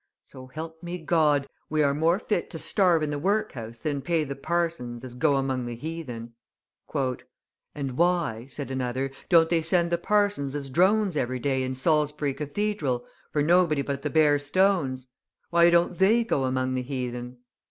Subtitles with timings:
[0.25, 4.23] So help me God, we are more fit to starve in the workhouse than pay
[4.23, 6.33] the parsons as go among the heathen."
[7.75, 12.33] "And why," said another, "don't they send the parsons as drones every day in Salisbury
[12.33, 15.07] Cathedral, for nobody but the bare stones?
[15.51, 17.37] Why don't they go among the heathen?"